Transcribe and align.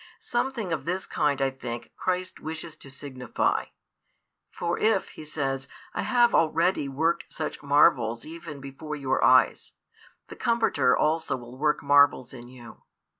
Something 0.17 0.73
of 0.73 0.85
this 0.85 1.05
kind, 1.05 1.39
I 1.43 1.51
think, 1.51 1.91
Christ 1.95 2.39
wishes 2.39 2.75
to 2.77 2.89
signify. 2.89 3.65
For 4.49 4.79
if, 4.79 5.09
He 5.09 5.23
says, 5.23 5.67
I 5.93 6.01
have 6.01 6.33
already 6.33 6.89
worked 6.89 7.31
such 7.31 7.61
marvels 7.61 8.25
even 8.25 8.59
before 8.61 8.95
your 8.95 9.23
eyes, 9.23 9.73
the 10.27 10.35
Comforter 10.35 10.97
also 10.97 11.37
will 11.37 11.55
work 11.55 11.83
marvels 11.83 12.33
in 12.33 12.47
you. 12.47 12.81